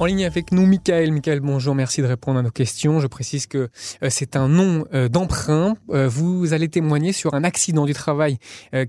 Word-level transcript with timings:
En 0.00 0.04
ligne 0.04 0.24
avec 0.24 0.52
nous, 0.52 0.64
Michael. 0.64 1.10
Michael, 1.10 1.40
bonjour, 1.40 1.74
merci 1.74 2.02
de 2.02 2.06
répondre 2.06 2.38
à 2.38 2.42
nos 2.42 2.52
questions. 2.52 3.00
Je 3.00 3.08
précise 3.08 3.48
que 3.48 3.68
euh, 4.04 4.10
c'est 4.10 4.36
un 4.36 4.46
nom 4.46 4.84
euh, 4.94 5.08
d'emprunt. 5.08 5.74
Euh, 5.90 6.06
vous 6.06 6.52
allez 6.52 6.68
témoigner 6.68 7.12
sur 7.12 7.34
un 7.34 7.42
accident 7.42 7.84
du 7.84 7.94
travail 7.94 8.38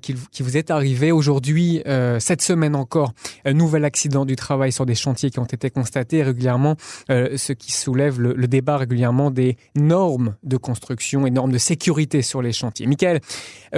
qui, 0.02 0.14
vous 0.14 0.58
est 0.58 0.70
arrivé 0.70 1.12
aujourd'hui, 1.12 1.82
cette 2.20 2.42
semaine 2.42 2.76
encore. 2.76 3.14
Un 3.46 3.54
nouvel 3.54 3.86
accident 3.86 4.26
du 4.26 4.36
travail 4.36 4.72
sur 4.72 4.86
des 4.86 4.94
chantiers 4.94 5.32
qui 5.32 5.40
ont 5.40 5.46
été 5.46 5.70
constatés 5.70 6.22
régulièrement, 6.22 6.76
ce 7.08 7.54
qui 7.54 7.72
soulève 7.72 8.20
le, 8.20 8.48
débat 8.48 8.78
régulièrement 8.78 9.32
des 9.32 9.58
normes 9.76 10.36
de 10.44 10.58
construction 10.58 11.26
et 11.26 11.32
normes 11.32 11.52
de 11.52 11.58
sécurité 11.58 12.22
sur 12.22 12.42
les 12.42 12.52
chantiers. 12.52 12.88
Michael, 12.88 13.22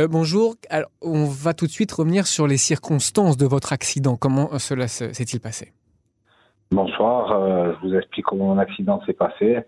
bonjour. 0.10 0.55
Alors, 0.69 0.89
on 1.02 1.25
va 1.25 1.54
tout 1.54 1.68
de 1.68 1.71
suite 1.71 1.91
revenir 1.91 2.27
sur 2.27 2.47
les 2.47 2.57
circonstances 2.57 3.38
de 3.38 3.46
votre 3.46 3.74
accident. 3.74 4.18
Comment 4.18 4.57
cela 4.60 4.88
s'est-il 4.88 5.39
passé? 5.39 5.71
Bonsoir, 6.71 7.34
euh, 7.34 7.74
je 7.74 7.86
vous 7.86 7.96
explique 7.96 8.25
comment 8.25 8.46
mon 8.46 8.57
accident 8.57 9.02
s'est 9.06 9.11
passé. 9.11 9.60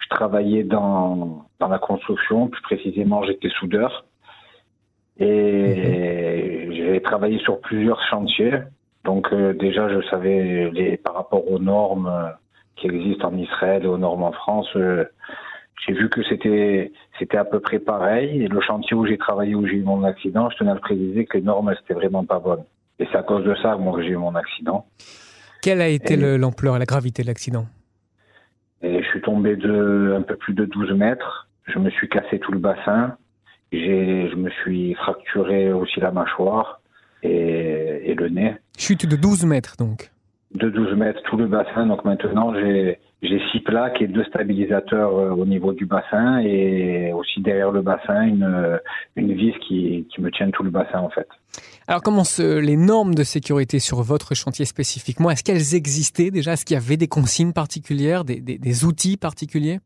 Je 0.00 0.08
travaillais 0.08 0.64
dans, 0.64 1.46
dans 1.60 1.68
la 1.68 1.78
construction, 1.78 2.48
plus 2.48 2.62
précisément 2.62 3.22
j'étais 3.22 3.48
soudeur. 3.50 4.04
Et 5.20 6.66
mhm. 6.66 6.72
j'ai 6.72 7.00
travaillé 7.00 7.38
sur 7.38 7.60
plusieurs 7.60 8.02
chantiers. 8.10 8.54
Donc 9.04 9.32
euh, 9.32 9.52
déjà 9.54 9.88
je 9.88 10.04
savais 10.08 10.68
les, 10.72 10.96
par 10.96 11.14
rapport 11.14 11.48
aux 11.48 11.60
normes 11.60 12.08
euh, 12.08 12.30
qui 12.74 12.88
existent 12.88 13.28
en 13.28 13.38
Israël 13.38 13.84
et 13.84 13.86
aux 13.86 13.98
normes 13.98 14.24
en 14.24 14.32
France, 14.32 14.68
j'ai 14.74 15.92
vu 15.92 16.08
que 16.08 16.24
c'était 16.24 16.90
c'était 17.20 17.38
à 17.38 17.44
peu 17.44 17.60
près 17.60 17.78
pareil. 17.78 18.42
Et 18.42 18.48
le 18.48 18.60
chantier 18.60 18.96
où 18.96 19.06
j'ai 19.06 19.16
travaillé, 19.16 19.54
où 19.54 19.64
j'ai 19.64 19.76
eu 19.76 19.84
mon 19.84 20.02
accident, 20.02 20.50
je 20.50 20.56
tenais 20.56 20.72
à 20.72 20.74
le 20.74 20.80
préciser 20.80 21.24
que 21.24 21.38
les 21.38 21.44
normes 21.44 21.72
c'était 21.78 21.94
vraiment 21.94 22.24
pas 22.24 22.40
bonnes. 22.40 22.64
Et 22.98 23.06
c'est 23.12 23.18
à 23.18 23.22
cause 23.22 23.44
de 23.44 23.54
ça 23.62 23.76
moi 23.76 23.94
que 23.94 24.02
j'ai 24.02 24.10
eu 24.10 24.16
mon 24.16 24.34
accident. 24.34 24.86
Quelle 25.62 25.80
a 25.80 25.88
été 25.88 26.16
l'ampleur 26.16 26.76
et 26.76 26.78
la 26.80 26.84
gravité 26.86 27.22
de 27.22 27.28
l'accident? 27.28 27.66
Je 28.82 29.02
suis 29.10 29.20
tombé 29.20 29.54
de 29.54 30.14
un 30.18 30.22
peu 30.22 30.36
plus 30.36 30.54
de 30.54 30.64
12 30.64 30.90
mètres. 30.92 31.48
Je 31.66 31.78
me 31.78 31.88
suis 31.90 32.08
cassé 32.08 32.40
tout 32.40 32.50
le 32.50 32.58
bassin. 32.58 33.16
Je 33.70 34.34
me 34.34 34.50
suis 34.50 34.94
fracturé 34.94 35.72
aussi 35.72 36.00
la 36.00 36.10
mâchoire 36.10 36.80
et, 37.22 38.10
et 38.10 38.14
le 38.14 38.28
nez. 38.28 38.56
Chute 38.76 39.06
de 39.06 39.14
12 39.14 39.44
mètres 39.44 39.76
donc 39.78 40.10
De 40.54 40.68
12 40.68 40.96
mètres, 40.96 41.20
tout 41.24 41.36
le 41.36 41.46
bassin. 41.46 41.86
Donc 41.86 42.04
maintenant, 42.04 42.54
j'ai 42.54 42.98
j'ai 43.22 43.40
six 43.52 43.60
plaques 43.60 44.02
et 44.02 44.08
deux 44.08 44.24
stabilisateurs 44.24 45.16
euh, 45.16 45.30
au 45.30 45.46
niveau 45.46 45.72
du 45.72 45.86
bassin 45.86 46.40
et 46.40 47.12
aussi 47.12 47.40
derrière 47.40 47.70
le 47.70 47.80
bassin 47.80 48.22
une, 48.22 48.80
une 49.14 49.32
vis 49.32 49.54
qui, 49.60 50.08
qui 50.12 50.20
me 50.20 50.30
tient 50.30 50.50
tout 50.50 50.64
le 50.64 50.70
bassin 50.70 50.98
en 50.98 51.08
fait. 51.08 51.28
Alors 51.86 52.02
comment 52.02 52.24
les 52.38 52.76
normes 52.76 53.14
de 53.14 53.22
sécurité 53.22 53.78
sur 53.78 54.02
votre 54.02 54.34
chantier 54.34 54.64
spécifiquement, 54.64 55.30
est-ce 55.30 55.44
qu'elles 55.44 55.76
existaient 55.76 56.30
déjà? 56.30 56.54
Est-ce 56.54 56.64
qu'il 56.64 56.74
y 56.74 56.80
avait 56.80 56.96
des 56.96 57.06
consignes 57.06 57.52
particulières, 57.52 58.24
des, 58.24 58.40
des, 58.40 58.58
des 58.58 58.84
outils 58.84 59.16
particuliers? 59.16 59.78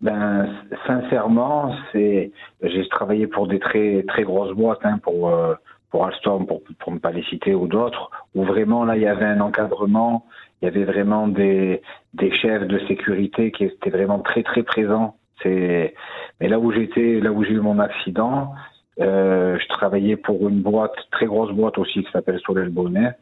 Ben, 0.00 0.48
sincèrement, 0.86 1.74
c'est 1.92 2.30
j'ai 2.62 2.88
travaillé 2.88 3.26
pour 3.26 3.46
des 3.46 3.58
très 3.58 4.02
très 4.08 4.22
grosses 4.22 4.54
boîtes, 4.56 4.80
hein, 4.84 4.98
pour 5.02 5.28
euh, 5.28 5.54
pour 5.90 6.06
Alstom, 6.06 6.46
pour, 6.46 6.62
pour 6.78 6.92
ne 6.92 6.98
pas 6.98 7.10
les 7.10 7.24
citer, 7.24 7.54
ou 7.54 7.66
d'autres, 7.66 8.10
où 8.34 8.44
vraiment 8.44 8.84
là 8.84 8.96
il 8.96 9.02
y 9.02 9.06
avait 9.06 9.24
un 9.24 9.40
encadrement, 9.40 10.26
il 10.60 10.66
y 10.66 10.68
avait 10.68 10.84
vraiment 10.84 11.28
des, 11.28 11.82
des 12.14 12.32
chefs 12.32 12.66
de 12.66 12.78
sécurité 12.86 13.50
qui 13.50 13.64
étaient 13.64 13.90
vraiment 13.90 14.20
très 14.20 14.42
très 14.42 14.62
présents. 14.62 15.16
C'est 15.42 15.94
mais 16.40 16.48
là 16.48 16.58
où 16.58 16.72
j'étais, 16.72 17.20
là 17.20 17.32
où 17.32 17.44
j'ai 17.44 17.52
eu 17.52 17.60
mon 17.60 17.78
accident, 17.78 18.52
euh, 19.00 19.58
je 19.58 19.68
travaillais 19.68 20.16
pour 20.16 20.48
une 20.48 20.60
boîte, 20.60 20.94
très 21.10 21.26
grosse 21.26 21.52
boîte 21.52 21.78
aussi 21.78 22.04
qui 22.04 22.10
s'appelle 22.12 22.38
Solel 22.44 22.68
Bonnet. 22.68 23.12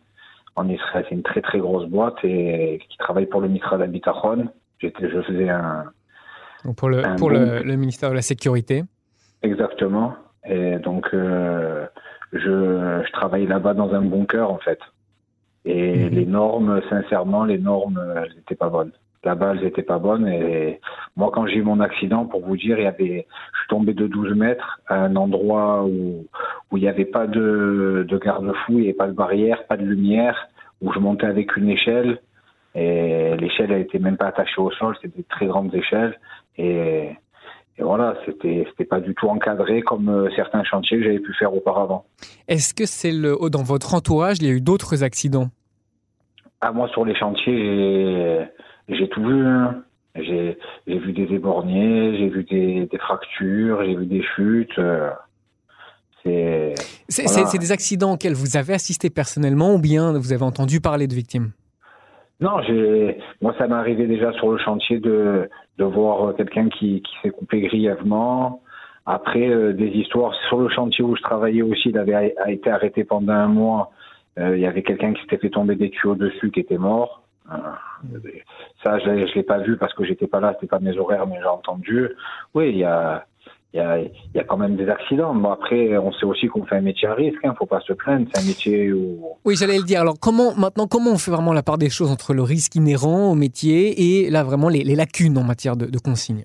En 0.57 0.69
Israël, 0.69 1.07
c'est 1.09 1.15
une 1.15 1.23
très 1.23 1.41
très 1.41 1.59
grosse 1.59 1.89
boîte 1.89 2.17
et 2.25 2.81
qui 2.89 2.99
travaille 2.99 3.27
pour 3.27 3.41
le 3.41 3.49
ministère 3.49 3.79
d'Habitachon. 3.79 4.49
J'étais, 4.81 5.09
je 5.09 5.23
faisais 5.23 5.49
un 5.49 5.85
pour 6.77 6.89
le 6.89 7.03
pour 7.17 7.31
le, 7.31 7.63
le, 7.63 7.77
ministère 7.77 8.11
de 8.11 8.17
la 8.17 8.23
sécurité. 8.23 8.83
Exactement. 9.43 10.15
Et 10.45 10.79
donc 10.79 11.09
euh, 11.15 11.87
je, 12.33 13.03
je 13.07 13.13
travaillais 13.13 13.47
là-bas 13.47 13.75
dans 13.75 13.93
un 13.95 14.03
bunker 14.03 14.51
en 14.51 14.59
fait. 14.59 14.81
Et 15.65 16.05
mhm. 16.05 16.15
les 16.15 16.27
normes, 16.27 16.81
sincèrement, 16.89 17.45
les 17.45 17.59
normes, 17.59 18.01
elles 18.17 18.35
n'étaient 18.37 18.55
pas 18.55 18.69
bonnes. 18.69 18.93
Là-bas, 19.25 19.55
elles 19.55 19.65
n'étaient 19.65 19.83
pas 19.83 19.99
bonnes. 19.99 20.27
Et 20.27 20.81
moi, 21.17 21.31
quand 21.33 21.47
j'ai 21.47 21.57
eu 21.57 21.63
mon 21.63 21.81
accident, 21.81 22.25
pour 22.25 22.47
vous 22.47 22.57
dire, 22.57 22.79
il 22.79 22.85
y 22.85 22.87
avait, 22.87 23.27
je 23.53 23.59
suis 23.59 23.69
tombé 23.69 23.93
de 23.93 24.07
12 24.07 24.35
mètres 24.35 24.81
à 24.87 25.03
un 25.03 25.17
endroit 25.17 25.85
où, 25.85 26.27
où 26.71 26.77
il 26.77 26.83
n'y 26.83 26.89
avait 26.89 27.05
pas 27.05 27.27
de, 27.27 28.07
de 28.09 28.19
garde-fou, 28.19 28.73
il 28.73 28.77
n'y 28.77 28.85
avait 28.85 28.93
pas 28.93 29.09
de 29.09 29.13
barrière, 29.13 29.67
pas 29.67 29.77
de 29.77 29.85
lumière, 29.85 30.49
où 30.81 30.93
je 30.93 31.01
montais 31.01 31.27
avec 31.27 31.57
une 31.57 31.69
échelle. 31.69 32.21
Et 32.75 33.37
l'échelle, 33.37 33.73
elle 33.73 33.83
était 33.83 33.99
même 33.99 34.17
pas 34.17 34.29
attachée 34.29 34.61
au 34.61 34.71
sol, 34.71 34.97
c'était 35.03 35.19
des 35.19 35.25
très 35.25 35.47
grandes 35.47 35.75
échelles. 35.75 36.19
Et 36.57 37.11
et 37.79 37.83
voilà, 37.83 38.17
c'était 38.27 38.67
c'était 38.69 38.85
pas 38.85 39.01
du 39.01 39.15
tout 39.15 39.29
encadré 39.29 39.83
comme 39.83 40.09
euh, 40.09 40.29
certains 40.35 40.65
chantiers 40.65 40.99
que 40.99 41.05
j'avais 41.05 41.21
pu 41.21 41.33
faire 41.35 41.55
auparavant. 41.55 42.05
Est-ce 42.49 42.75
que 42.75 42.87
c'est 42.87 43.13
le 43.13 43.37
dans 43.51 43.63
votre 43.63 43.95
entourage, 43.95 44.39
il 44.41 44.47
y 44.47 44.51
a 44.51 44.53
eu 44.53 44.61
d'autres 44.61 45.05
accidents? 45.05 45.51
Ah 46.61 46.73
moi 46.73 46.89
sur 46.89 47.05
les 47.05 47.15
chantiers, 47.15 48.47
j'ai 48.89 49.09
tout 49.09 49.23
vu. 49.23 49.47
Hein. 49.47 49.83
J'ai 50.21 50.59
vu 50.87 51.13
des 51.13 51.33
éborgnés, 51.33 52.19
j'ai 52.19 52.29
vu 52.29 52.43
des, 52.43 52.89
des 52.91 52.99
fractures, 52.99 53.85
j'ai 53.85 53.95
vu 53.95 54.07
des 54.07 54.23
chutes. 54.35 54.77
Euh, 54.79 55.11
c'est 56.25 56.75
c'est 57.29 57.59
des 57.59 57.73
accidents 57.73 58.15
auxquels 58.15 58.35
vous 58.35 58.57
avez 58.57 58.75
assisté 58.75 59.09
personnellement 59.11 59.75
ou 59.75 59.79
bien 59.79 60.19
vous 60.19 60.33
avez 60.33 60.43
entendu 60.43 60.81
parler 60.81 61.07
de 61.07 61.15
victimes? 61.15 61.53
Non, 62.41 62.63
j'ai 62.63 63.19
moi 63.41 63.55
ça 63.59 63.67
m'est 63.67 63.75
arrivé 63.75 64.07
déjà 64.07 64.33
sur 64.35 64.51
le 64.53 64.59
chantier 64.59 65.01
de 65.01 65.49
voir 65.79 66.35
quelqu'un 66.37 66.69
qui 66.69 67.03
s'est 67.23 67.31
coupé 67.31 67.61
grièvement. 67.63 68.63
Après 69.11 69.49
euh, 69.49 69.73
des 69.73 69.87
histoires 69.87 70.35
sur 70.49 70.59
le 70.61 70.69
chantier 70.69 71.03
où 71.03 71.17
je 71.17 71.23
travaillais 71.23 71.63
aussi, 71.63 71.89
il 71.89 71.97
avait 71.97 72.35
été 72.47 72.71
arrêté 72.71 73.05
pendant 73.05 73.33
un 73.33 73.47
mois. 73.49 73.91
Euh, 74.39 74.55
il 74.55 74.61
y 74.61 74.67
avait 74.67 74.83
quelqu'un 74.83 75.15
qui 75.15 75.23
s'était 75.23 75.39
fait 75.39 75.49
tomber 75.49 75.77
des 75.77 75.89
tuyaux 75.89 76.15
dessus 76.15 76.51
qui 76.51 76.61
était 76.61 76.77
mort. 76.77 77.23
Euh, 77.51 77.57
ça, 78.85 78.99
je, 78.99 79.27
je 79.27 79.35
l'ai 79.35 79.43
pas 79.43 79.61
vu 79.61 79.79
parce 79.79 79.95
que 79.95 80.05
j'étais 80.05 80.27
pas 80.27 80.41
là, 80.41 80.53
c'était 80.55 80.67
pas 80.67 80.79
mes 80.79 80.99
horaires, 80.99 81.27
mais 81.27 81.39
j'ai 81.41 81.47
entendu. 81.47 82.11
Oui, 82.55 82.69
il 82.69 82.77
y 82.77 82.85
a 82.85 83.25
il 83.75 83.77
y 83.77 83.81
a, 83.81 83.99
y 83.99 84.39
a, 84.39 84.45
quand 84.45 84.57
même 84.57 84.77
des 84.77 84.89
accidents. 84.89 85.35
Bon, 85.35 85.51
après, 85.51 85.99
on 85.99 86.11
sait 86.13 86.25
aussi 86.25 86.47
qu'on 86.47 86.65
fait 86.65 86.77
un 86.77 86.81
métier 86.81 87.07
à 87.07 87.15
risque. 87.15 87.39
Il 87.45 87.49
hein, 87.49 87.53
ne 87.53 87.57
faut 87.57 87.67
pas 87.67 87.81
se 87.81 87.93
plaindre. 87.93 88.27
C'est 88.33 88.43
un 88.43 88.47
métier 88.47 88.93
où. 88.93 89.37
Oui, 89.45 89.57
j'allais 89.57 89.77
le 89.77 89.85
dire. 89.85 90.01
Alors, 90.01 90.15
comment 90.19 90.55
maintenant, 90.57 90.87
comment 90.87 91.11
on 91.13 91.19
fait 91.19 91.31
vraiment 91.31 91.53
la 91.53 91.63
part 91.63 91.77
des 91.77 91.91
choses 91.91 92.11
entre 92.11 92.33
le 92.33 92.43
risque 92.43 92.75
inhérent 92.77 93.31
au 93.31 93.35
métier 93.35 94.23
et 94.25 94.31
là 94.31 94.43
vraiment 94.43 94.71
les, 94.71 94.85
les 94.85 94.95
lacunes 94.95 95.37
en 95.37 95.45
matière 95.45 95.77
de, 95.77 95.85
de 95.87 95.99
consignes 95.99 96.45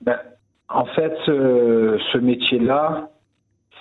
ben, 0.00 0.18
En 0.70 0.86
fait, 0.86 1.12
ce, 1.26 2.00
ce 2.10 2.18
métier-là, 2.18 3.10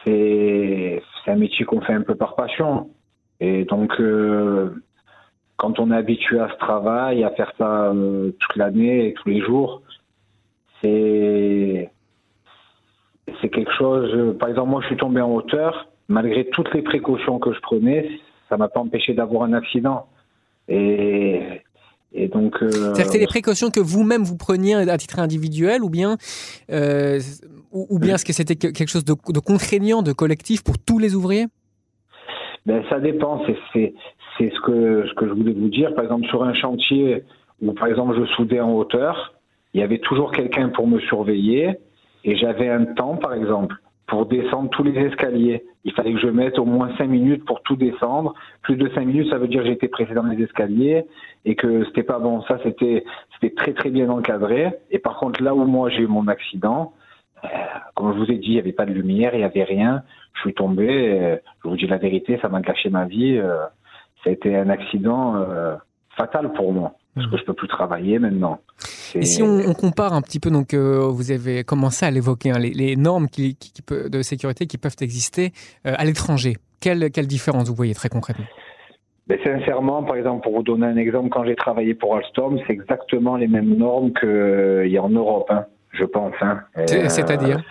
c'est 0.05 1.01
un 1.27 1.35
métier 1.35 1.65
qu'on 1.65 1.81
fait 1.81 1.93
un 1.93 2.01
peu 2.01 2.15
par 2.15 2.35
passion. 2.35 2.89
Et 3.39 3.63
donc, 3.65 3.91
euh, 3.99 4.83
quand 5.57 5.79
on 5.79 5.91
est 5.91 5.95
habitué 5.95 6.39
à 6.39 6.49
ce 6.49 6.57
travail, 6.57 7.23
à 7.23 7.29
faire 7.31 7.51
ça 7.57 7.85
euh, 7.85 8.31
toute 8.31 8.55
l'année 8.55 9.07
et 9.07 9.13
tous 9.13 9.29
les 9.29 9.41
jours, 9.41 9.81
c'est 10.81 11.91
c'est 13.41 13.49
quelque 13.49 13.71
chose. 13.77 14.37
Par 14.39 14.49
exemple, 14.49 14.69
moi, 14.69 14.81
je 14.81 14.87
suis 14.87 14.97
tombé 14.97 15.21
en 15.21 15.31
hauteur. 15.31 15.87
Malgré 16.07 16.45
toutes 16.49 16.73
les 16.73 16.81
précautions 16.81 17.37
que 17.37 17.53
je 17.53 17.59
prenais, 17.59 18.09
ça 18.49 18.57
m'a 18.57 18.67
pas 18.67 18.79
empêché 18.79 19.13
d'avoir 19.13 19.43
un 19.43 19.53
accident. 19.53 20.07
Et 20.67 21.41
et 22.11 22.27
donc. 22.27 22.55
Euh, 22.61 22.69
C'est-à-dire 22.69 23.05
que 23.05 23.11
c'est 23.11 23.19
des 23.19 23.27
précautions 23.27 23.69
que 23.69 23.79
vous-même 23.79 24.23
vous 24.23 24.37
preniez 24.37 24.75
à 24.75 24.97
titre 24.97 25.19
individuel, 25.19 25.83
ou 25.83 25.89
bien 25.89 26.17
euh, 26.71 27.19
ou, 27.71 27.99
bien 27.99 28.15
est-ce 28.15 28.25
que 28.25 28.33
c'était 28.33 28.55
quelque 28.55 28.87
chose 28.87 29.05
de, 29.05 29.13
de, 29.13 29.39
contraignant, 29.39 30.01
de 30.01 30.11
collectif 30.11 30.63
pour 30.63 30.79
tous 30.79 30.97
les 30.97 31.13
ouvriers? 31.13 31.45
Ben 32.65 32.83
ça 32.89 32.99
dépend. 32.99 33.43
C'est 33.73 33.93
c'est 34.37 34.49
ce 34.49 34.61
que 34.61 35.05
ce 35.07 35.13
que 35.13 35.27
je 35.27 35.33
voulais 35.33 35.53
vous 35.53 35.69
dire. 35.69 35.93
Par 35.93 36.03
exemple, 36.03 36.27
sur 36.27 36.43
un 36.43 36.53
chantier 36.53 37.23
où 37.61 37.73
par 37.73 37.87
exemple 37.87 38.15
je 38.19 38.25
soudais 38.33 38.59
en 38.59 38.73
hauteur 38.73 39.38
il 39.73 39.81
y 39.81 39.83
avait 39.83 39.99
toujours 39.99 40.31
quelqu'un 40.31 40.69
pour 40.69 40.87
me 40.87 40.99
surveiller 40.99 41.77
et 42.23 42.35
j'avais 42.35 42.69
un 42.69 42.85
temps, 42.85 43.15
par 43.15 43.33
exemple, 43.33 43.75
pour 44.07 44.25
descendre 44.25 44.69
tous 44.71 44.83
les 44.83 44.97
escaliers. 44.99 45.63
Il 45.85 45.93
fallait 45.93 46.13
que 46.13 46.19
je 46.19 46.27
mette 46.27 46.57
au 46.59 46.65
moins 46.65 46.89
cinq 46.97 47.07
minutes 47.07 47.45
pour 47.45 47.61
tout 47.61 47.75
descendre. 47.75 48.33
Plus 48.63 48.75
de 48.75 48.89
cinq 48.89 49.05
minutes, 49.05 49.29
ça 49.29 49.37
veut 49.37 49.47
dire 49.47 49.61
que 49.61 49.67
j'étais 49.67 49.87
pressé 49.87 50.13
dans 50.13 50.23
les 50.23 50.43
escaliers 50.43 51.05
et 51.45 51.55
que 51.55 51.85
c'était 51.85 52.03
pas 52.03 52.19
bon. 52.19 52.41
Ça, 52.43 52.59
c'était 52.63 53.05
c'était 53.33 53.55
très 53.55 53.73
très 53.73 53.89
bien 53.91 54.09
encadré. 54.09 54.73
Et 54.89 54.99
par 54.99 55.17
contre, 55.17 55.41
là 55.43 55.53
où 55.53 55.63
moi 55.65 55.89
j'ai 55.89 56.01
eu 56.01 56.07
mon 56.07 56.27
accident, 56.27 56.93
euh, 57.43 57.47
comme 57.95 58.13
je 58.13 58.17
vous 58.17 58.31
ai 58.31 58.37
dit, 58.37 58.47
il 58.47 58.53
n'y 58.53 58.59
avait 58.59 58.73
pas 58.73 58.85
de 58.85 58.91
lumière, 58.91 59.33
il 59.33 59.37
n'y 59.37 59.43
avait 59.43 59.63
rien. 59.63 60.03
Je 60.33 60.41
suis 60.41 60.53
tombé. 60.53 60.87
Euh, 60.89 61.37
je 61.63 61.69
vous 61.69 61.77
dis 61.77 61.87
la 61.87 61.97
vérité, 61.97 62.39
ça 62.41 62.49
m'a 62.49 62.61
gâché 62.61 62.89
ma 62.89 63.05
vie. 63.05 63.37
Euh, 63.37 63.59
ça 64.23 64.31
a 64.31 64.33
été 64.33 64.55
un 64.57 64.69
accident 64.69 65.45
fatal 66.17 66.51
pour 66.51 66.73
moi. 66.73 66.95
Parce 67.15 67.27
que 67.27 67.37
je 67.37 67.43
peux 67.43 67.53
plus 67.53 67.67
travailler 67.67 68.19
maintenant. 68.19 68.59
Et 69.15 69.25
si 69.25 69.41
on, 69.41 69.73
compare 69.73 70.13
un 70.13 70.21
petit 70.21 70.39
peu, 70.39 70.51
donc 70.51 70.73
euh, 70.73 71.07
vous 71.07 71.31
avez 71.31 71.63
commencé 71.63 72.05
à 72.05 72.11
l'évoquer, 72.11 72.51
hein, 72.51 72.59
les, 72.59 72.95
normes 72.95 73.27
qui, 73.27 73.57
de 73.89 74.21
sécurité 74.21 74.67
qui 74.67 74.77
peuvent 74.77 74.95
exister 75.01 75.51
euh, 75.85 75.93
à 75.97 76.05
l'étranger. 76.05 76.57
Quelle, 76.79 77.11
quelle 77.11 77.27
différence 77.27 77.67
vous 77.67 77.75
voyez 77.75 77.93
très 77.93 78.09
concrètement? 78.09 78.45
Mais 79.27 79.39
ben, 79.43 79.59
sincèrement, 79.59 80.03
par 80.03 80.15
exemple, 80.15 80.43
pour 80.43 80.55
vous 80.55 80.63
donner 80.63 80.87
un 80.87 80.97
exemple, 80.97 81.29
quand 81.29 81.43
j'ai 81.45 81.55
travaillé 81.55 81.93
pour 81.93 82.15
Alstom, 82.15 82.59
c'est 82.65 82.73
exactement 82.73 83.35
les 83.35 83.47
mêmes 83.47 83.75
normes 83.75 84.11
qu'il 84.13 84.87
y 84.87 84.97
a 84.97 85.03
en 85.03 85.09
Europe, 85.09 85.47
hein, 85.49 85.65
je 85.91 86.05
pense. 86.05 86.33
Hein. 86.41 86.61
C'est-à-dire? 86.85 87.61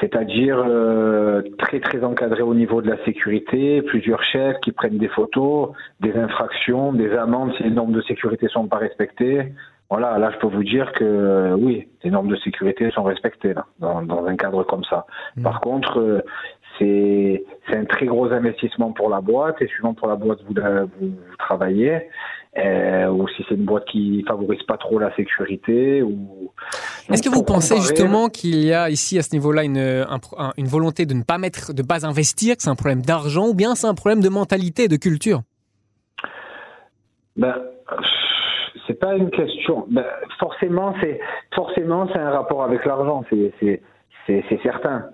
C'est-à-dire 0.00 0.62
euh, 0.66 1.42
très 1.58 1.80
très 1.80 2.04
encadré 2.04 2.42
au 2.42 2.54
niveau 2.54 2.82
de 2.82 2.88
la 2.88 3.02
sécurité, 3.04 3.82
plusieurs 3.82 4.22
chefs 4.22 4.58
qui 4.60 4.72
prennent 4.72 4.98
des 4.98 5.08
photos, 5.08 5.70
des 6.00 6.14
infractions, 6.16 6.92
des 6.92 7.12
amendes 7.12 7.52
si 7.56 7.64
les 7.64 7.70
normes 7.70 7.92
de 7.92 8.02
sécurité 8.02 8.48
sont 8.48 8.68
pas 8.68 8.78
respectées. 8.78 9.52
Voilà, 9.90 10.18
là 10.18 10.30
je 10.30 10.38
peux 10.38 10.46
vous 10.46 10.64
dire 10.64 10.92
que 10.92 11.04
euh, 11.04 11.56
oui, 11.56 11.88
les 12.04 12.10
normes 12.10 12.28
de 12.28 12.36
sécurité 12.36 12.90
sont 12.90 13.04
respectées 13.04 13.54
là, 13.54 13.66
dans, 13.78 14.02
dans 14.02 14.24
un 14.26 14.36
cadre 14.36 14.62
comme 14.62 14.84
ça. 14.84 15.06
Mmh. 15.36 15.42
Par 15.42 15.60
contre, 15.60 15.98
euh, 15.98 16.20
c'est 16.78 17.44
c'est 17.66 17.76
un 17.76 17.84
très 17.84 18.06
gros 18.06 18.30
investissement 18.32 18.92
pour 18.92 19.08
la 19.08 19.20
boîte 19.20 19.60
et 19.62 19.66
suivant 19.66 19.94
pour 19.94 20.08
la 20.08 20.16
boîte 20.16 20.40
vous, 20.46 20.54
vous, 20.54 21.08
vous 21.08 21.36
travaillez. 21.38 22.02
Euh, 22.56 23.08
ou 23.10 23.28
si 23.28 23.44
c'est 23.48 23.54
une 23.54 23.64
boîte 23.64 23.84
qui 23.84 24.24
favorise 24.26 24.62
pas 24.62 24.78
trop 24.78 24.98
la 24.98 25.14
sécurité. 25.14 26.02
Ou... 26.02 26.50
Est-ce 27.10 27.22
que 27.22 27.28
vous 27.28 27.44
pensez 27.44 27.76
justement 27.76 28.28
qu'il 28.28 28.64
y 28.64 28.72
a 28.72 28.88
ici 28.90 29.18
à 29.18 29.22
ce 29.22 29.34
niveau-là 29.34 29.64
une, 29.64 30.06
une 30.56 30.66
volonté 30.66 31.04
de 31.06 31.14
ne 31.14 31.22
pas 31.22 31.38
mettre, 31.38 31.74
de 31.74 31.82
pas 31.82 32.06
investir, 32.06 32.56
que 32.56 32.62
c'est 32.62 32.70
un 32.70 32.74
problème 32.74 33.02
d'argent, 33.02 33.48
ou 33.48 33.54
bien 33.54 33.74
c'est 33.74 33.86
un 33.86 33.94
problème 33.94 34.20
de 34.20 34.28
mentalité 34.28 34.84
et 34.84 34.88
de 34.88 34.96
culture? 34.96 35.42
Ben, 37.36 37.54
c'est 38.86 38.98
pas 38.98 39.14
une 39.14 39.30
question. 39.30 39.86
Ben, 39.90 40.06
forcément, 40.40 40.94
c'est 41.00 41.20
forcément 41.54 42.08
c'est 42.12 42.18
un 42.18 42.30
rapport 42.30 42.64
avec 42.64 42.84
l'argent, 42.84 43.24
c'est 43.30 43.82
c'est 44.26 44.62
certain. 44.62 45.06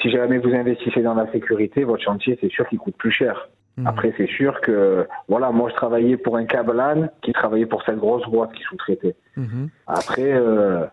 Si 0.00 0.10
jamais 0.10 0.38
vous 0.38 0.54
investissez 0.54 1.02
dans 1.02 1.14
la 1.14 1.30
sécurité, 1.32 1.84
votre 1.84 2.02
chantier, 2.02 2.38
c'est 2.40 2.50
sûr 2.50 2.68
qu'il 2.68 2.78
coûte 2.78 2.96
plus 2.96 3.10
cher. 3.10 3.48
Mhm. 3.78 3.86
Après, 3.86 4.12
c'est 4.16 4.26
sûr 4.28 4.60
que, 4.60 5.06
voilà, 5.28 5.52
moi, 5.52 5.70
je 5.70 5.74
travaillais 5.76 6.16
pour 6.16 6.36
un 6.36 6.44
câble 6.46 6.82
qui 7.22 7.32
travaillait 7.32 7.66
pour 7.66 7.82
cette 7.84 7.98
grosse 7.98 8.26
boîte 8.28 8.52
qui 8.52 8.62
sous-traitait. 8.64 9.14
Mhm. 9.36 9.70
Après, 9.86 10.32
euh, 10.32 10.84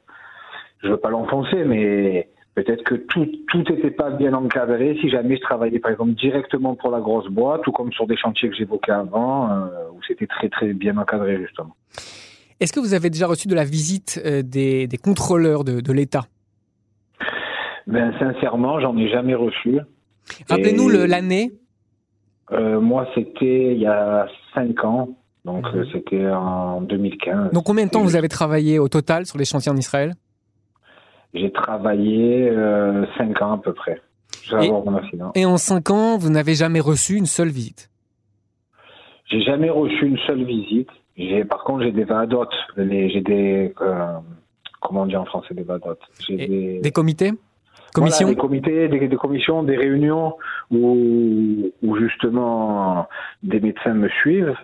je 0.84 0.90
veux 0.90 0.98
pas 0.98 1.10
l'enfoncer, 1.10 1.64
mais 1.66 2.30
peut-être 2.54 2.84
que 2.84 2.94
tout 2.94 3.26
tout 3.50 3.64
n'était 3.70 3.90
pas 3.90 4.12
bien 4.12 4.34
encadré. 4.34 4.96
Si 5.02 5.10
jamais 5.10 5.36
je 5.38 5.42
travaillais, 5.42 5.80
par 5.80 5.92
exemple, 5.92 6.12
directement 6.12 6.76
pour 6.76 6.92
la 6.92 7.00
grosse 7.00 7.28
boîte, 7.28 7.66
ou 7.66 7.72
comme 7.72 7.92
sur 7.92 8.06
des 8.06 8.18
chantiers 8.18 8.50
que 8.50 8.56
j'évoquais 8.56 8.92
avant, 8.92 9.50
euh, 9.50 9.66
où 9.92 10.00
c'était 10.08 10.28
très, 10.28 10.50
très 10.50 10.74
bien 10.74 10.96
encadré, 10.98 11.40
justement. 11.40 11.76
Est-ce 12.60 12.72
que 12.72 12.80
vous 12.80 12.94
avez 12.94 13.10
déjà 13.10 13.26
reçu 13.26 13.48
de 13.48 13.56
la 13.56 13.64
visite 13.66 14.22
euh, 14.24 14.44
des, 14.44 14.86
des 14.86 14.98
contrôleurs 14.98 15.64
de, 15.64 15.82
de 15.82 15.92
l'État? 15.92 16.26
Ben, 17.88 18.14
sincèrement, 18.20 18.80
j'en 18.80 18.96
ai 18.98 19.10
jamais 19.10 19.36
reçu. 19.36 19.80
Rappelez-nous 20.50 20.90
l'année 20.90 21.52
euh, 22.52 22.80
moi, 22.80 23.08
c'était 23.16 23.74
il 23.74 23.80
y 23.80 23.88
a 23.88 24.28
5 24.54 24.84
ans. 24.84 25.10
Donc, 25.46 25.72
mhm. 25.74 25.80
euh, 25.80 25.86
c'était 25.94 26.28
en 26.30 26.82
2015. 26.82 27.52
Donc, 27.52 27.66
combien 27.66 27.86
de 27.86 27.92
temps 27.92 28.02
vous 28.02 28.16
avez 28.16 28.30
travaillé 28.30 28.80
au 28.80 28.88
total 28.88 29.26
sur 29.26 29.38
les 29.38 29.46
chantiers 29.46 29.72
en 29.72 29.78
Israël? 29.78 30.14
J'ai 31.34 31.52
travaillé 31.52 32.48
5 32.48 32.54
euh, 32.54 33.46
ans 33.46 33.54
à 33.54 33.58
peu 33.58 33.74
près. 33.74 34.02
Et, 35.36 35.46
en 35.46 35.58
5 35.58 35.90
ans, 35.90 36.18
vous 36.18 36.30
n'avez 36.30 36.54
jamais 36.54 36.80
reçu 36.80 37.16
une 37.16 37.26
seule 37.26 37.50
visite? 37.50 37.90
J'ai 39.26 39.42
jamais 39.42 39.70
reçu 39.70 40.06
une 40.06 40.20
seule 40.28 40.44
visite. 40.44 40.90
Par 41.50 41.64
contre, 41.64 41.84
j'ai 41.84 41.92
des 41.92 42.04
vadotes. 42.04 42.54
J'ai 42.78 43.22
des. 43.22 43.74
comment 44.82 45.02
on 45.02 45.06
dit 45.08 45.16
en 45.16 45.26
français 45.26 45.56
des 45.56 45.64
vadotes? 45.64 46.02
Des... 46.30 46.80
des 46.80 46.92
comités? 46.92 47.32
Des 47.96 48.36
comités, 48.36 48.88
des, 48.88 49.10
commissions, 49.16 49.64
des 49.64 49.78
réunions 49.78 50.36
où, 50.72 51.72
où, 51.82 51.96
justement 51.98 53.08
des 53.44 53.60
médecins 53.60 53.94
me 53.94 54.10
suivent, 54.10 54.56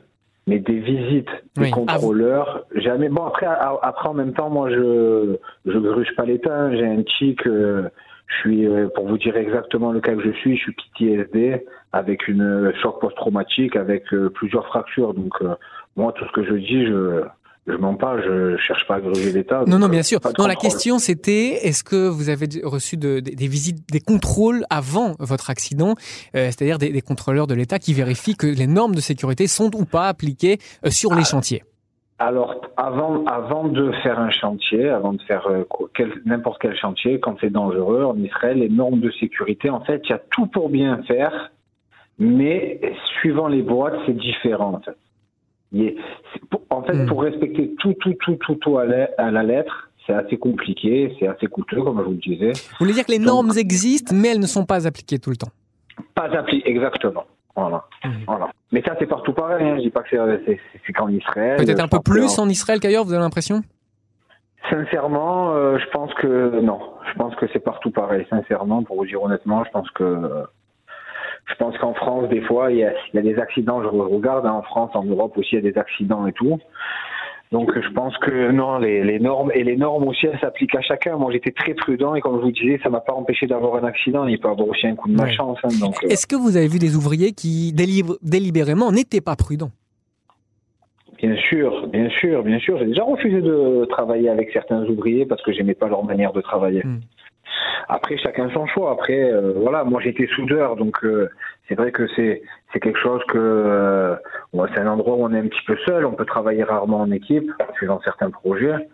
mais 0.48 0.60
des 0.60 0.80
visites 0.80 1.30
des 1.56 1.68
ah, 1.68 1.72
contrôleurs, 1.72 2.66
jamais. 2.76 3.10
Bon 3.10 3.26
après, 3.26 3.46
après 3.46 4.10
en 4.10 4.14
même 4.14 4.34
temps, 4.34 4.50
moi 4.50 4.70
je 4.70 5.38
je 5.66 5.78
gruge 5.78 6.14
pas 6.16 6.26
l'État. 6.26 6.54
Hein. 6.54 6.76
J'ai 6.76 6.86
un 6.86 7.04
tic. 7.04 7.46
Euh, 7.48 7.90
je 8.28 8.38
suis, 8.38 8.66
euh, 8.66 8.88
pour 8.96 9.08
vous 9.08 9.18
dire 9.18 9.36
exactement 9.36 9.92
le 9.92 10.00
cas 10.00 10.16
que 10.16 10.24
je 10.24 10.32
suis, 10.32 10.56
je 10.56 10.62
suis 10.62 10.72
PTSD 10.72 11.66
avec 11.92 12.30
une 12.30 12.72
choc 12.82 13.02
post-traumatique, 13.02 13.76
avec 13.76 14.14
euh, 14.14 14.30
plusieurs 14.30 14.66
fractures. 14.68 15.14
Donc 15.14 15.34
moi, 15.98 16.14
tout 16.14 16.24
ce 16.26 16.32
que 16.32 16.46
je 16.46 16.54
dis, 16.54 16.86
je 16.86 17.24
je 17.68 17.74
mens 17.74 17.94
pas, 17.96 18.20
je 18.22 18.58
cherche 18.58 18.88
pas 18.88 18.96
à 18.96 19.02
gruger 19.02 19.32
l'État. 19.32 19.64
Non, 19.68 19.78
non, 19.78 19.88
bien 19.88 20.02
sûr. 20.04 20.20
Non, 20.40 20.48
la 20.48 20.56
question 20.56 20.98
c'était, 20.98 21.68
est-ce 21.68 21.84
que 21.84 22.08
vous 22.08 22.30
avez 22.30 22.48
reçu 22.64 22.98
de, 22.98 23.20
des 23.20 23.48
visites, 23.48 23.90
des 23.92 24.00
contrôles 24.00 24.66
avant 24.70 25.14
votre 25.20 25.50
accident, 25.50 25.96
euh, 26.36 26.46
c'est-à-dire 26.46 26.80
des, 26.80 26.92
des, 26.92 27.02
contrôleurs 27.02 27.48
de 27.48 27.54
l'État 27.54 27.78
qui 27.78 27.94
vérifient 27.94 28.36
que 28.36 28.48
les 28.48 28.68
normes 28.68 28.96
de 28.96 29.02
sécurité 29.02 29.46
sont 29.48 29.76
ou 29.76 29.86
pas 29.86 30.08
appliquées 30.08 30.58
euh, 30.86 30.90
sur 30.90 31.14
les 31.14 31.22
ah, 31.22 31.30
chantiers? 31.30 31.64
alors, 32.22 32.62
avant, 32.78 33.26
avant 33.26 33.68
de 33.68 33.92
faire 34.04 34.20
un 34.20 34.30
chantier, 34.30 34.90
avant 34.90 35.14
de 35.14 35.22
faire 35.24 35.48
euh, 35.48 35.64
n'importe 36.26 36.62
quel 36.62 36.78
chantier, 36.78 37.20
quand 37.20 37.36
c'est 37.42 37.50
dangereux, 37.50 38.04
en 38.04 38.16
Israël, 38.18 38.60
les 38.60 38.70
normes 38.70 39.00
de 39.00 39.10
sécurité, 39.12 39.72
en 39.72 39.82
fait, 39.82 40.02
il 40.06 40.12
y 40.12 40.14
a 40.14 40.22
tout 40.30 40.46
pour 40.46 40.70
bien 40.70 41.02
faire, 41.08 41.52
mais 42.20 42.80
suivant 43.20 43.48
les 43.48 43.64
boîtes, 43.64 43.96
c'est 44.06 44.16
différent. 44.16 44.74
En 44.76 44.82
fait. 44.82 44.96
Fait, 46.92 46.98
hmm. 46.98 47.08
pour 47.08 47.22
respecter 47.24 47.74
tout, 47.80 47.94
tout, 47.94 48.14
tout, 48.14 48.36
tout, 48.36 48.56
tout 48.56 48.78
à 48.78 48.86
la 48.86 49.44
lettre, 49.44 49.90
c'est 50.06 50.14
assez 50.14 50.38
compliqué, 50.38 51.16
c'est 51.20 51.28
assez 51.28 51.48
coûteux, 51.48 51.82
comme 51.82 52.00
je 52.00 52.04
vous 52.04 52.12
le 52.12 52.18
disais. 52.18 52.54
Vous 52.54 52.78
voulez 52.80 52.94
dire 52.94 53.06
que 53.06 53.12
les 53.12 53.20
normes 53.20 53.52
existent, 53.58 54.16
mais 54.16 54.30
elles 54.30 54.40
ne 54.40 54.48
sont 54.48 54.66
pas 54.66 54.88
appliquées 54.88 55.20
tout 55.20 55.30
le 55.30 55.38
temps 55.38 55.52
Pas 56.16 56.30
appliquées, 56.36 56.70
exactement. 56.70 57.26
Voilà. 57.56 57.84
Hmm. 58.04 58.10
voilà. 58.28 58.50
Mais 58.72 58.82
ça, 58.82 58.96
c'est 59.00 59.08
partout 59.08 59.34
pareil. 59.34 59.68
Hein. 59.68 59.76
Je 59.78 59.82
dis 59.84 59.90
pas 59.90 60.04
que 60.04 60.10
c'est 60.86 60.94
qu'en 60.94 61.10
Israël. 61.10 61.58
Peut-être 61.58 61.84
un 61.84 61.88
peu 61.88 62.00
plus 62.04 62.40
en 62.40 62.48
Israël 62.48 62.80
qu'ailleurs, 62.80 63.04
vous 63.04 63.14
avez 63.14 63.22
l'impression? 63.22 63.62
Sincèrement, 64.70 65.54
euh, 65.54 65.78
je 65.80 65.90
pense 65.92 66.14
que 66.16 66.62
non. 66.62 66.80
Je 67.12 67.18
pense 67.18 67.36
que 67.36 67.46
c'est 67.52 67.60
partout 67.60 67.92
pareil. 67.92 68.26
Sincèrement, 68.30 68.84
pour 68.84 68.98
vous 68.98 69.06
dire 69.06 69.22
honnêtement, 69.22 69.64
je 69.66 69.72
pense 69.72 69.90
que 69.92 70.04
je 70.04 70.61
pense 71.62 71.78
qu'en 71.78 71.94
France, 71.94 72.28
des 72.30 72.42
fois, 72.42 72.72
il 72.72 72.80
y, 72.80 72.84
a, 72.86 73.22
des 73.22 73.38
accidents. 73.38 73.82
Je 73.84 73.88
regarde 73.88 74.46
hein, 74.46 74.54
en 74.54 74.64
France, 74.64 74.92
en 74.96 75.04
Europe 75.04 75.38
aussi, 75.38 75.50
il 75.56 75.64
y 75.64 75.68
a 75.68 75.72
des 75.72 75.78
accidents 75.78 76.26
et 76.26 76.34
tout. 76.34 76.60
Donc 77.52 77.70
je 77.78 77.90
pense 77.90 78.18
que 78.20 78.52
non, 78.52 78.80
les, 78.80 79.20
normes 79.20 79.52
et 79.54 79.66
les 79.66 79.76
normes 79.76 80.08
aussi 80.08 80.26
elles 80.26 80.40
s'appliquent 80.40 80.76
à 80.76 80.82
chacun. 80.82 81.18
Moi 81.18 81.34
j'étais 81.34 81.52
très 81.52 81.74
prudent 81.74 82.16
et 82.16 82.22
comme 82.22 82.38
je 82.40 82.46
vous 82.46 82.52
disais, 82.52 82.80
ça 82.82 82.90
m'a 82.90 83.02
pas 83.02 83.12
empêché 83.12 83.46
d'avoir 83.46 83.76
un 83.76 83.86
accident. 83.86 84.26
Il 84.26 84.40
peut 84.40 84.48
avoir 84.48 84.70
aussi 84.70 84.88
un 84.88 84.96
coup 84.96 85.10
de 85.10 85.16
malchance. 85.16 85.60
Hein, 85.66 85.70
donc. 85.82 86.02
Euh. 86.04 86.08
Est-ce 86.08 86.26
que 86.26 86.38
vous 86.38 86.56
avez 86.56 86.70
vu 86.70 86.80
des 86.80 86.96
ouvriers 86.96 87.34
qui 87.34 87.74
délibérément 87.74 88.94
n'étaient 88.94 89.20
pas 89.20 89.36
prudents? 89.36 89.72
Bien 91.18 91.36
sûr, 91.36 91.88
bien 91.88 92.10
sûr, 92.10 92.42
bien 92.42 92.58
sûr. 92.58 92.80
J'ai 92.80 92.86
déjà 92.86 93.04
refusé 93.04 93.42
de 93.42 93.86
travailler 93.90 94.30
avec 94.30 94.52
certains 94.54 94.84
ouvriers 94.86 95.26
parce 95.26 95.44
que 95.44 95.52
j'aimais 95.52 95.76
pas 95.76 95.90
leur 95.90 96.06
manière 96.06 96.32
de 96.32 96.42
travailler. 96.42 96.82
Hmm. 96.84 97.02
Après, 97.88 98.18
chacun 98.18 98.50
son 98.52 98.66
choix. 98.68 98.92
Après, 98.92 99.32
euh, 99.32 99.54
voilà, 99.56 99.84
moi 99.84 100.02
j'étais 100.02 100.28
soudeur, 100.28 100.76
donc 100.76 101.04
euh, 101.04 101.30
c'est 101.68 101.76
vrai 101.76 101.92
que 101.92 102.08
c'est 102.16 102.42
c'est 102.72 102.80
quelque 102.80 103.00
chose 103.00 103.22
que 103.28 103.38
euh, 103.38 104.16
c'est 104.74 104.80
un 104.80 104.88
endroit 104.88 105.16
où 105.16 105.24
on 105.24 105.34
est 105.34 105.40
un 105.40 105.48
petit 105.48 105.66
peu 105.66 105.78
seul. 105.86 106.06
On 106.06 106.14
peut 106.14 106.26
travailler 106.26 106.64
rarement 106.64 107.02
en 107.02 107.12
équipe, 107.12 107.52
suivant 107.76 108.00
certains 108.04 108.30
projets. 108.30 108.88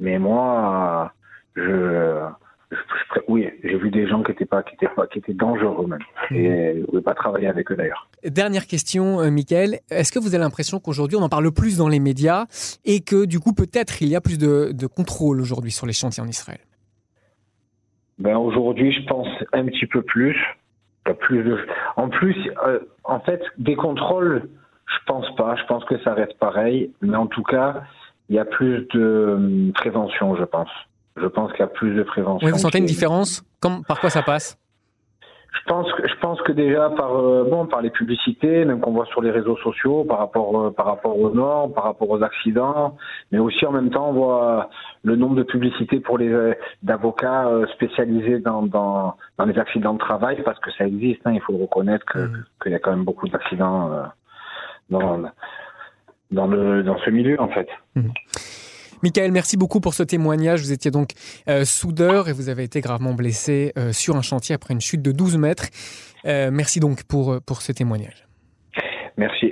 Mais 0.00 0.18
moi, 0.18 1.12
je, 1.54 2.18
oui, 3.28 3.48
j'ai 3.62 3.76
vu 3.76 3.90
des 3.90 4.06
gens 4.08 4.22
qui 4.22 4.32
étaient 4.32 4.46
pas, 4.46 4.62
qui 4.62 4.74
étaient 4.74 4.92
pas, 4.94 5.06
qui 5.06 5.18
étaient 5.18 5.34
dangereux 5.34 5.86
même. 5.86 6.00
Et 6.30 6.74
je 6.74 6.80
ne 6.80 6.86
voulais 6.86 7.02
pas 7.02 7.14
travailler 7.14 7.48
avec 7.48 7.70
eux 7.70 7.76
d'ailleurs. 7.76 8.08
Dernière 8.24 8.66
question, 8.66 9.20
euh, 9.20 9.30
Michael. 9.30 9.80
Est-ce 9.90 10.12
que 10.12 10.18
vous 10.18 10.34
avez 10.34 10.42
l'impression 10.42 10.80
qu'aujourd'hui 10.80 11.16
on 11.16 11.22
en 11.22 11.28
parle 11.28 11.50
plus 11.52 11.78
dans 11.78 11.88
les 11.88 12.00
médias 12.00 12.46
et 12.84 13.00
que 13.00 13.24
du 13.24 13.40
coup 13.40 13.52
peut-être 13.52 14.02
il 14.02 14.08
y 14.08 14.16
a 14.16 14.20
plus 14.20 14.38
de, 14.38 14.72
de 14.72 14.86
contrôle 14.86 15.40
aujourd'hui 15.40 15.70
sur 15.70 15.86
les 15.86 15.92
chantiers 15.92 16.22
en 16.22 16.28
Israël? 16.28 16.60
Ben 18.22 18.36
aujourd'hui, 18.36 18.92
je 18.92 19.04
pense 19.06 19.26
un 19.52 19.66
petit 19.66 19.86
peu 19.86 20.02
plus. 20.02 20.36
plus 21.18 21.42
de... 21.42 21.58
En 21.96 22.08
plus, 22.08 22.36
euh, 22.66 22.78
en 23.04 23.18
fait, 23.20 23.42
des 23.58 23.74
contrôles, 23.74 24.48
je 24.86 25.04
pense 25.06 25.26
pas. 25.36 25.56
Je 25.56 25.64
pense 25.66 25.84
que 25.84 25.98
ça 26.02 26.14
reste 26.14 26.38
pareil. 26.38 26.92
Mais 27.00 27.16
en 27.16 27.26
tout 27.26 27.42
cas, 27.42 27.82
il 28.28 28.36
y 28.36 28.38
a 28.38 28.44
plus 28.44 28.86
de 28.94 29.34
hum, 29.36 29.72
prévention, 29.74 30.36
je 30.36 30.44
pense. 30.44 30.70
Je 31.16 31.26
pense 31.26 31.50
qu'il 31.50 31.60
y 31.60 31.64
a 31.64 31.66
plus 31.66 31.94
de 31.94 32.02
prévention. 32.04 32.48
vous 32.48 32.58
sentez 32.58 32.78
une 32.78 32.86
différence? 32.86 33.42
Comme, 33.60 33.84
Par 33.84 34.00
quoi 34.00 34.08
ça 34.08 34.22
passe? 34.22 34.56
Je 35.52 35.60
pense 35.66 35.92
que 35.92 36.08
je 36.08 36.14
pense 36.16 36.40
que 36.42 36.52
déjà 36.52 36.90
par 36.90 37.14
euh, 37.14 37.46
bon 37.48 37.66
par 37.66 37.82
les 37.82 37.90
publicités, 37.90 38.64
même 38.64 38.80
qu'on 38.80 38.92
voit 38.92 39.06
sur 39.06 39.20
les 39.20 39.30
réseaux 39.30 39.56
sociaux, 39.58 40.04
par 40.04 40.18
rapport 40.18 40.58
euh, 40.58 40.70
par 40.70 40.86
rapport 40.86 41.18
aux 41.18 41.30
normes, 41.30 41.72
par 41.72 41.84
rapport 41.84 42.08
aux 42.08 42.22
accidents, 42.22 42.96
mais 43.30 43.38
aussi 43.38 43.66
en 43.66 43.72
même 43.72 43.90
temps 43.90 44.08
on 44.08 44.12
voit 44.12 44.70
le 45.04 45.16
nombre 45.16 45.36
de 45.36 45.42
publicités 45.42 46.00
pour 46.00 46.16
les 46.18 46.32
euh, 46.32 46.54
d'avocats 46.82 47.48
spécialisés 47.74 48.38
dans, 48.38 48.62
dans 48.62 49.16
dans 49.38 49.44
les 49.44 49.58
accidents 49.58 49.94
de 49.94 49.98
travail 49.98 50.42
parce 50.42 50.58
que 50.60 50.70
ça 50.72 50.86
existe, 50.86 51.20
hein, 51.26 51.32
il 51.32 51.40
faut 51.40 51.56
reconnaître 51.56 52.06
que 52.06 52.18
mmh. 52.18 52.44
qu'il 52.62 52.72
y 52.72 52.74
a 52.74 52.78
quand 52.78 52.90
même 52.90 53.04
beaucoup 53.04 53.28
d'accidents 53.28 53.90
dans 54.90 55.30
dans, 56.32 56.46
le, 56.46 56.82
dans 56.82 56.98
ce 56.98 57.10
milieu, 57.10 57.40
en 57.40 57.48
fait. 57.48 57.68
Mmh. 57.94 58.08
Michael, 59.02 59.32
merci 59.32 59.56
beaucoup 59.56 59.80
pour 59.80 59.94
ce 59.94 60.04
témoignage. 60.04 60.60
Vous 60.60 60.72
étiez 60.72 60.90
donc 60.90 61.10
euh, 61.48 61.64
soudeur 61.64 62.28
et 62.28 62.32
vous 62.32 62.48
avez 62.48 62.62
été 62.62 62.80
gravement 62.80 63.14
blessé 63.14 63.72
euh, 63.76 63.92
sur 63.92 64.16
un 64.16 64.22
chantier 64.22 64.54
après 64.54 64.74
une 64.74 64.80
chute 64.80 65.02
de 65.02 65.10
12 65.10 65.38
mètres. 65.38 65.66
Euh, 66.24 66.50
merci 66.52 66.78
donc 66.78 67.02
pour, 67.02 67.40
pour 67.44 67.62
ce 67.62 67.72
témoignage. 67.72 68.26
Merci. 69.16 69.51